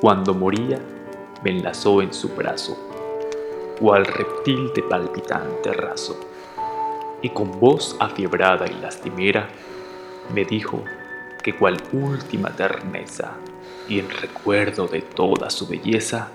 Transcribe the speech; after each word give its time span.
Cuando 0.00 0.32
moría, 0.32 0.78
me 1.44 1.50
enlazó 1.50 2.00
en 2.00 2.14
su 2.14 2.30
brazo, 2.30 2.74
cual 3.78 4.06
reptil 4.06 4.72
de 4.72 4.82
palpitante 4.82 5.74
raso, 5.74 6.18
y 7.20 7.28
con 7.28 7.60
voz 7.60 7.96
afiebrada 8.00 8.66
y 8.66 8.80
lastimera 8.80 9.46
me 10.32 10.46
dijo 10.46 10.82
que 11.42 11.54
cual 11.54 11.76
última 11.92 12.48
terneza 12.48 13.32
y 13.88 13.98
en 13.98 14.08
recuerdo 14.08 14.86
de 14.86 15.02
toda 15.02 15.50
su 15.50 15.66
belleza, 15.66 16.28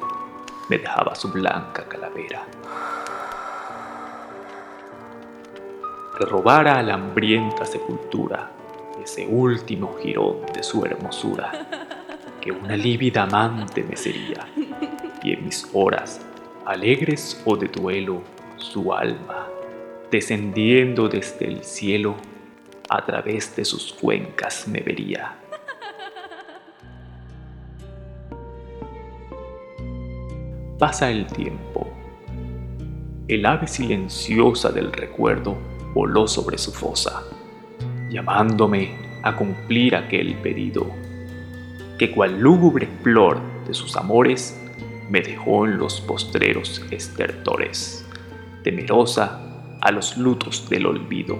me 0.70 0.78
dejaba 0.78 1.16
su 1.16 1.32
blanca 1.32 1.86
calavera. 1.86 2.44
Que 6.20 6.26
robara 6.26 6.78
a 6.78 6.84
la 6.84 6.94
hambrienta 6.94 7.66
sepultura 7.66 8.52
ese 9.04 9.26
último 9.26 9.98
jirón 10.02 10.46
de 10.54 10.62
su 10.62 10.86
hermosura, 10.86 11.52
que 12.46 12.52
una 12.52 12.78
lívida 12.78 13.24
amante 13.24 13.84
me 13.84 13.98
sería, 13.98 14.48
y 15.24 15.34
en 15.34 15.46
mis 15.46 15.68
horas, 15.74 16.24
alegres 16.64 17.42
o 17.44 17.58
de 17.58 17.68
duelo, 17.68 18.22
su 18.58 18.94
alma, 18.94 19.48
descendiendo 20.12 21.10
desde 21.10 21.48
el 21.48 21.64
cielo, 21.64 22.16
a 22.88 23.04
través 23.04 23.56
de 23.56 23.66
sus 23.66 23.94
cuencas 23.94 24.68
me 24.68 24.80
vería. 24.80 25.36
Pasa 30.78 31.10
el 31.10 31.26
tiempo. 31.26 31.88
El 33.28 33.44
ave 33.48 33.66
silenciosa 33.68 34.72
del 34.72 34.94
recuerdo 34.94 35.58
voló 35.96 36.28
sobre 36.28 36.60
su 36.60 36.72
fosa, 36.72 37.24
llamándome 38.08 38.92
a 39.24 39.36
cumplir 39.36 39.96
aquel 39.96 40.36
pedido, 40.36 40.86
que 41.98 42.12
cual 42.12 42.40
lúgubre 42.40 42.88
flor 43.04 43.40
de 43.68 43.74
sus 43.74 43.96
amores 43.96 44.60
me 45.10 45.22
dejó 45.22 45.66
en 45.66 45.78
los 45.78 46.02
postreros 46.02 46.82
estertores, 46.92 48.06
temerosa 48.64 49.40
a 49.82 49.92
los 49.92 50.18
lutos 50.18 50.68
del 50.70 50.88
olvido. 50.88 51.38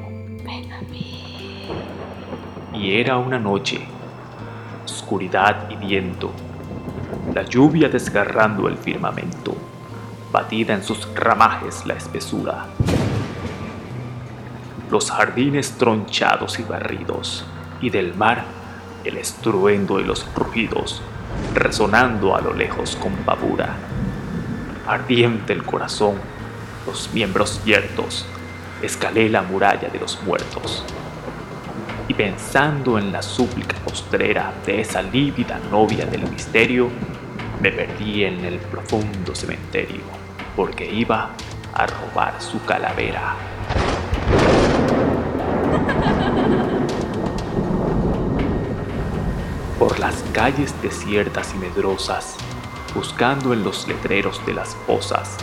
Y 2.74 2.94
era 2.94 3.18
una 3.18 3.40
noche, 3.40 3.80
oscuridad 4.86 5.70
y 5.70 5.76
viento, 5.76 6.32
la 7.34 7.44
lluvia 7.44 7.90
desgarrando 7.90 8.68
el 8.68 8.78
firmamento, 8.78 9.56
batida 10.32 10.74
en 10.74 10.84
sus 10.84 11.14
ramajes 11.16 11.86
la 11.86 11.96
espesura. 11.96 12.68
Los 14.92 15.10
jardines 15.10 15.78
tronchados 15.78 16.60
y 16.60 16.64
barridos, 16.64 17.46
y 17.82 17.90
del 17.90 18.14
mar 18.14 18.46
el 19.06 19.18
estruendo 19.18 20.00
y 20.00 20.04
los 20.04 20.26
rugidos, 20.36 21.02
resonando 21.54 22.36
a 22.36 22.42
lo 22.42 22.54
lejos 22.54 22.96
con 22.96 23.14
pavura. 23.18 23.76
Ardiente 24.88 25.54
el 25.54 25.64
corazón, 25.64 26.16
los 26.86 27.12
miembros 27.14 27.64
yertos, 27.66 28.26
escalé 28.82 29.30
la 29.30 29.42
muralla 29.42 29.90
de 29.90 30.00
los 30.00 30.22
muertos 30.24 30.84
y 32.08 32.14
pensando 32.14 32.98
en 33.00 33.12
la 33.12 33.22
súplica 33.22 33.76
postrera 33.78 34.54
de 34.66 34.82
esa 34.82 35.02
lívida 35.02 35.60
novia 35.72 36.06
del 36.06 36.30
misterio, 36.30 36.90
me 37.62 37.72
perdí 37.72 38.24
en 38.26 38.46
el 38.46 38.60
profundo 38.60 39.34
cementerio, 39.34 40.02
porque 40.56 40.86
iba 40.86 41.32
a 41.74 41.88
robar 41.88 42.42
su 42.42 42.64
calavera. 42.64 43.55
Por 49.80 50.00
las 50.00 50.24
calles 50.34 50.74
desiertas 50.82 51.54
y 51.54 51.58
medrosas, 51.58 52.36
buscando 52.94 53.54
en 53.54 53.64
los 53.64 53.88
letreros 53.88 54.46
de 54.46 54.54
las 54.54 54.76
fosas, 54.88 55.38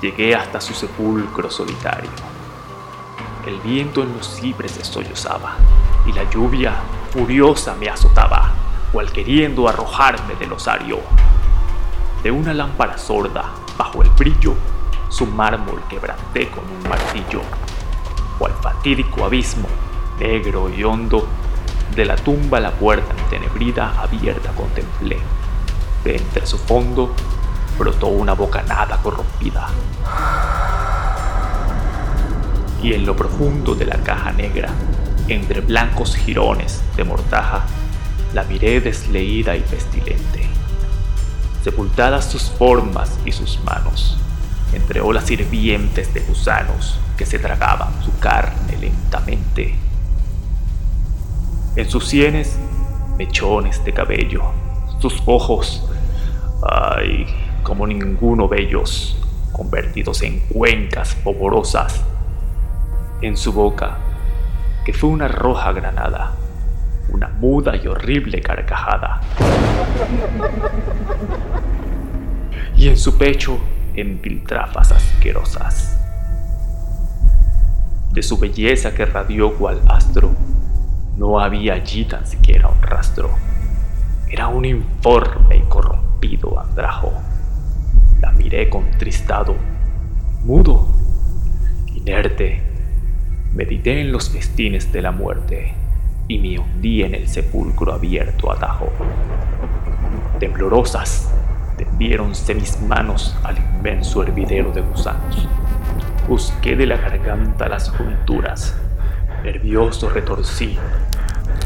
llegué 0.00 0.34
hasta 0.34 0.60
su 0.60 0.74
sepulcro 0.74 1.50
solitario 1.50 2.10
el 3.46 3.60
viento 3.60 4.02
en 4.02 4.16
los 4.16 4.36
cipreses 4.36 4.86
sollozaba 4.86 5.56
y 6.06 6.12
la 6.12 6.28
lluvia 6.30 6.74
furiosa 7.10 7.74
me 7.74 7.88
azotaba, 7.88 8.52
cual 8.90 9.12
queriendo 9.12 9.68
arrojarme 9.68 10.34
del 10.36 10.52
osario. 10.52 11.00
De 12.22 12.30
una 12.30 12.54
lámpara 12.54 12.96
sorda, 12.96 13.52
bajo 13.76 14.02
el 14.02 14.08
brillo, 14.10 14.54
su 15.10 15.26
mármol 15.26 15.82
quebranté 15.90 16.48
con 16.48 16.64
un 16.64 16.88
martillo, 16.88 17.42
cual 18.38 18.52
fatídico 18.62 19.24
abismo, 19.24 19.68
negro 20.18 20.70
y 20.70 20.82
hondo, 20.82 21.28
de 21.94 22.04
la 22.04 22.16
tumba 22.16 22.60
la 22.60 22.72
puerta 22.72 23.14
entenebrida 23.18 23.94
abierta 24.00 24.50
contemplé. 24.50 25.18
De 26.04 26.16
entre 26.16 26.46
su 26.46 26.58
fondo 26.58 27.14
brotó 27.78 28.08
una 28.08 28.34
bocanada 28.34 28.98
corrompida 29.02 29.68
y 32.84 32.92
en 32.92 33.06
lo 33.06 33.16
profundo 33.16 33.74
de 33.74 33.86
la 33.86 33.96
caja 33.96 34.30
negra, 34.32 34.68
entre 35.28 35.62
blancos 35.62 36.16
jirones 36.16 36.82
de 36.96 37.04
mortaja, 37.04 37.64
la 38.34 38.44
miré 38.44 38.82
desleída 38.82 39.56
y 39.56 39.60
pestilente. 39.60 40.46
Sepultadas 41.62 42.30
sus 42.30 42.50
formas 42.50 43.18
y 43.24 43.32
sus 43.32 43.58
manos, 43.64 44.18
entre 44.74 45.00
olas 45.00 45.30
hirvientes 45.30 46.12
de 46.12 46.20
gusanos 46.20 46.98
que 47.16 47.24
se 47.24 47.38
tragaban 47.38 48.04
su 48.04 48.18
carne 48.18 48.76
lentamente. 48.78 49.76
En 51.76 51.90
sus 51.90 52.06
sienes, 52.06 52.56
mechones 53.18 53.84
de 53.84 53.92
cabello, 53.92 54.42
sus 55.00 55.20
ojos, 55.26 55.84
ay, 56.62 57.26
como 57.64 57.84
ninguno 57.84 58.46
bellos, 58.46 59.16
convertidos 59.50 60.22
en 60.22 60.38
cuencas 60.40 61.16
povorosas 61.16 62.04
en 63.22 63.36
su 63.36 63.52
boca, 63.52 63.96
que 64.84 64.92
fue 64.92 65.10
una 65.10 65.26
roja 65.26 65.72
granada, 65.72 66.32
una 67.08 67.28
muda 67.28 67.74
y 67.74 67.88
horrible 67.88 68.40
carcajada. 68.40 69.20
Y 72.76 72.88
en 72.88 72.96
su 72.96 73.18
pecho, 73.18 73.58
en 73.96 74.18
piltrafas 74.18 74.92
asquerosas. 74.92 75.98
De 78.12 78.22
su 78.22 78.38
belleza 78.38 78.94
que 78.94 79.06
radió 79.06 79.54
cual 79.54 79.80
astro, 79.88 80.30
no 81.16 81.40
había 81.40 81.74
allí 81.74 82.04
tan 82.04 82.26
siquiera 82.26 82.68
un 82.68 82.82
rastro. 82.82 83.30
Era 84.28 84.48
un 84.48 84.64
informe 84.64 85.56
y 85.56 85.62
corrompido 85.62 86.58
andrajo. 86.58 87.12
La 88.20 88.32
miré 88.32 88.68
contristado, 88.68 89.54
mudo, 90.44 90.88
inerte 91.94 92.74
Medité 93.54 94.00
en 94.00 94.10
los 94.10 94.30
festines 94.30 94.92
de 94.92 95.00
la 95.00 95.12
muerte 95.12 95.74
y 96.26 96.40
me 96.40 96.58
hundí 96.58 97.04
en 97.04 97.14
el 97.14 97.28
sepulcro 97.28 97.92
abierto 97.92 98.50
atajo. 98.50 98.88
Temblorosas 100.40 101.32
tendiéronse 101.78 102.52
mis 102.56 102.80
manos 102.80 103.36
al 103.44 103.58
inmenso 103.58 104.24
hervidero 104.24 104.72
de 104.72 104.80
gusanos. 104.80 105.46
Busqué 106.28 106.74
de 106.74 106.86
la 106.86 106.96
garganta 106.96 107.68
las 107.68 107.90
junturas, 107.90 108.76
nervioso 109.44 110.08
retorcí. 110.08 110.78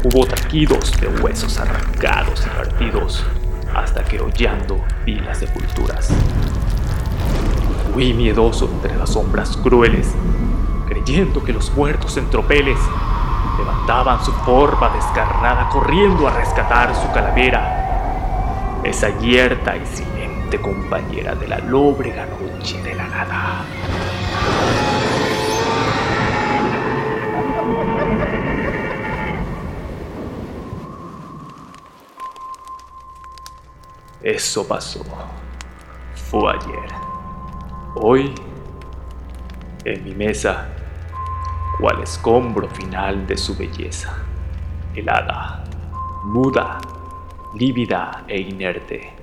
Hubo 0.03 0.25
taquidos 0.25 0.91
de 0.99 1.07
huesos 1.07 1.57
arrancados 1.59 2.45
y 2.45 2.49
partidos, 2.49 3.25
hasta 3.73 4.03
que 4.03 4.19
hollando 4.19 4.83
vi 5.05 5.15
las 5.15 5.39
sepulturas. 5.39 6.09
Fui 7.93 8.13
miedoso 8.13 8.69
entre 8.71 8.95
las 8.97 9.11
sombras 9.13 9.55
crueles 9.57 10.13
creyendo 10.89 11.43
que 11.43 11.53
los 11.53 11.71
muertos 11.73 12.17
en 12.17 12.29
tropeles 12.29 12.77
levantaban 13.57 14.23
su 14.25 14.31
forma 14.31 14.89
descarnada 14.89 15.69
corriendo 15.69 16.27
a 16.27 16.31
rescatar 16.31 16.93
su 16.95 17.09
calavera, 17.11 18.81
esa 18.83 19.17
yerta 19.19 19.77
y 19.77 19.85
silente 19.85 20.59
compañera 20.59 21.35
de 21.35 21.47
la 21.47 21.59
lóbrega 21.59 22.25
noche 22.25 22.81
de 22.81 22.95
la 22.95 23.07
nada. 23.07 23.65
Eso 34.21 34.67
pasó. 34.67 35.01
Fue 36.29 36.51
ayer. 36.51 36.89
Hoy, 37.95 38.35
en 39.85 40.03
mi 40.03 40.13
mesa, 40.13 40.67
cual 41.79 42.03
escombro 42.03 42.67
final 42.67 43.25
de 43.25 43.37
su 43.37 43.55
belleza, 43.55 44.13
helada, 44.93 45.63
muda, 46.25 46.79
lívida 47.55 48.25
e 48.27 48.41
inerte, 48.41 49.13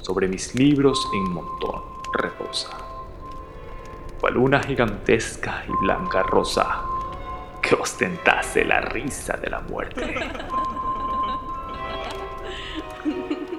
sobre 0.00 0.28
mis 0.28 0.54
libros 0.54 1.08
en 1.14 1.32
montón 1.32 1.82
reposa, 2.12 2.76
cual 4.20 4.36
una 4.36 4.62
gigantesca 4.62 5.64
y 5.66 5.72
blanca 5.82 6.22
rosa 6.22 6.82
que 7.62 7.74
ostentase 7.74 8.66
la 8.66 8.82
risa 8.82 9.38
de 9.38 9.48
la 9.48 9.60
muerte. 9.60 10.14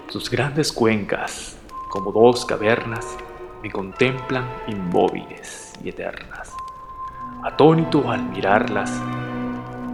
Sus 0.09 0.29
grandes 0.29 0.71
cuencas, 0.71 1.57
como 1.89 2.13
dos 2.13 2.45
cavernas, 2.45 3.17
me 3.61 3.69
contemplan 3.69 4.45
inmóviles 4.65 5.73
y 5.83 5.89
eternas. 5.89 6.53
Atónito 7.43 8.09
al 8.09 8.23
mirarlas, 8.23 8.89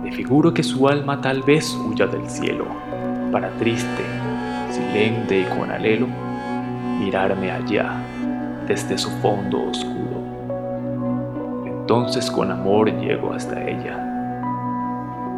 me 0.03 0.11
figuro 0.11 0.53
que 0.53 0.61
su 0.61 0.87
alma 0.87 1.19
tal 1.19 1.41
vez 1.41 1.73
huya 1.73 2.05
del 2.05 2.29
cielo, 2.29 2.67
para 3.31 3.49
triste, 3.57 4.03
silente 4.69 5.39
y 5.39 5.45
con 5.45 5.71
alelo, 5.71 6.05
mirarme 6.99 7.49
allá, 7.49 7.95
desde 8.67 8.99
su 8.99 9.09
fondo 9.19 9.63
oscuro. 9.63 10.21
Entonces 11.65 12.29
con 12.29 12.51
amor 12.51 12.91
llego 12.99 13.33
hasta 13.33 13.67
ella, 13.67 13.97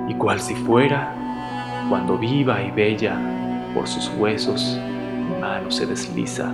y 0.09 0.15
cual 0.15 0.41
si 0.41 0.53
fuera, 0.53 1.15
cuando 1.87 2.17
viva 2.17 2.61
y 2.61 2.71
bella, 2.71 3.17
por 3.75 3.87
sus 3.89 4.07
huesos 4.17 4.79
mi 5.29 5.41
mano 5.41 5.69
se 5.69 5.85
desliza. 5.85 6.51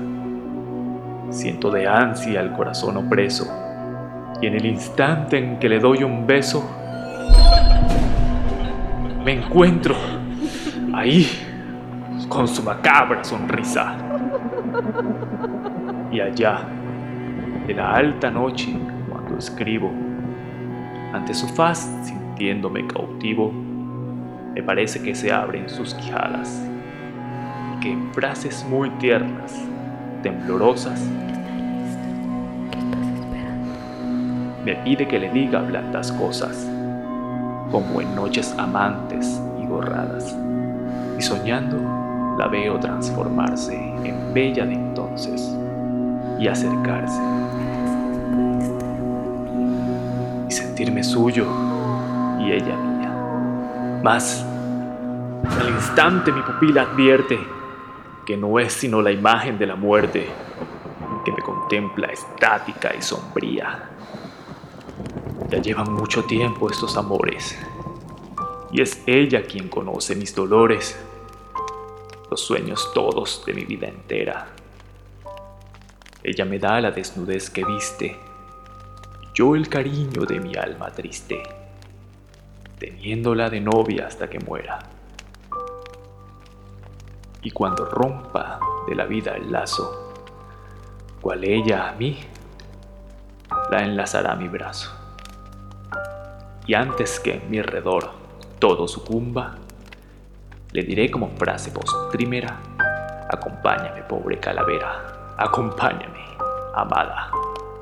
Siento 1.30 1.70
de 1.70 1.88
ansia 1.88 2.42
el 2.42 2.52
corazón 2.52 2.98
opreso, 2.98 3.46
y 4.42 4.48
en 4.48 4.56
el 4.56 4.66
instante 4.66 5.38
en 5.38 5.60
que 5.60 5.70
le 5.70 5.80
doy 5.80 6.04
un 6.04 6.26
beso, 6.26 6.68
me 9.24 9.34
encuentro 9.34 9.96
ahí 10.94 11.28
con 12.28 12.48
su 12.48 12.64
macabra 12.64 13.24
sonrisa. 13.24 13.96
Y 16.12 16.20
allá, 16.20 16.62
en 17.68 17.78
la 17.78 17.94
alta 17.94 18.32
noche, 18.32 18.76
cuando 19.10 19.38
escribo, 19.38 19.92
ante 21.14 21.34
su 21.34 21.48
faz 21.48 21.88
sintiéndome 22.04 22.88
cautivo, 22.88 23.52
me 24.56 24.64
parece 24.64 25.02
que 25.02 25.14
se 25.14 25.32
abren 25.32 25.70
sus 25.70 25.94
quijadas 25.94 26.68
que 27.82 27.92
en 27.92 28.14
frases 28.14 28.64
muy 28.70 28.92
tiernas, 28.92 29.54
temblorosas, 30.22 31.02
me 34.64 34.76
pide 34.76 35.08
que 35.08 35.18
le 35.18 35.32
diga 35.32 35.62
blandas 35.62 36.12
cosas, 36.12 36.70
como 37.72 38.00
en 38.00 38.16
noches 38.16 38.54
amantes 38.60 39.42
y 39.60 39.66
borradas, 39.66 40.36
y 41.18 41.22
soñando 41.22 41.78
la 42.38 42.48
veo 42.48 42.80
transformarse 42.80 43.76
en 43.76 44.32
bella 44.34 44.66
de 44.66 44.74
entonces 44.74 45.52
y 46.40 46.48
acercarse 46.48 47.22
y 50.48 50.52
sentirme 50.52 51.04
suyo 51.04 51.46
y 52.40 52.52
ella 52.52 52.78
mía. 52.78 54.02
Mas 54.04 54.46
al 55.60 55.70
instante 55.70 56.32
mi 56.32 56.42
pupila 56.42 56.84
advierte 56.84 57.40
que 58.26 58.38
no 58.38 58.60
es 58.60 58.74
sino 58.74 59.02
la 59.02 59.12
imagen 59.12 59.58
de 59.58 59.66
la 59.66 59.76
muerte 59.76 60.28
que 61.26 61.32
me 61.32 61.42
contempla 61.42 62.08
estática 62.08 62.94
y 62.98 63.02
sombría. 63.02 63.90
Ya 65.50 65.62
llevan 65.62 65.94
mucho 65.94 66.24
tiempo 66.24 66.70
estos 66.70 66.98
amores 66.98 67.58
y 68.72 68.82
es 68.82 69.04
ella 69.06 69.44
quien 69.44 69.68
conoce 69.68 70.16
mis 70.16 70.34
dolores, 70.34 70.98
los 72.30 72.42
sueños 72.42 72.92
todos 72.94 73.44
de 73.46 73.54
mi 73.54 73.66
vida 73.66 73.88
entera. 73.88 74.48
Ella 76.24 76.46
me 76.46 76.60
da 76.60 76.80
la 76.80 76.92
desnudez 76.92 77.50
que 77.50 77.66
viste, 77.66 78.18
yo 79.34 79.56
el 79.56 79.68
cariño 79.68 80.26
de 80.26 80.40
mi 80.40 80.56
alma 80.56 80.92
triste 80.92 81.42
teniéndola 82.82 83.52
de 83.52 83.62
novia 83.62 84.08
hasta 84.08 84.28
que 84.28 84.40
muera. 84.40 84.80
Y 87.42 87.52
cuando 87.52 87.86
rompa 87.86 88.60
de 88.88 88.96
la 88.96 89.06
vida 89.06 89.36
el 89.36 89.52
lazo, 89.52 90.14
cual 91.22 91.44
ella 91.44 91.90
a 91.90 91.94
mí, 91.94 92.20
la 93.70 93.84
enlazará 93.84 94.36
mi 94.36 94.48
brazo. 94.48 94.92
Y 96.68 96.74
antes 96.74 97.20
que 97.20 97.36
en 97.36 97.50
mi 97.50 97.60
alrededor 97.60 98.12
todo 98.60 98.88
sucumba, 98.88 99.56
le 100.72 100.84
diré 100.84 101.10
como 101.10 101.30
frase 101.38 101.72
postrimera, 101.72 102.60
acompáñame 103.30 104.04
pobre 104.04 104.40
calavera, 104.40 105.36
acompáñame, 105.38 106.24
amada, 106.76 107.32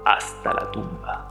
hasta 0.06 0.54
la 0.54 0.72
tumba. 0.72 1.30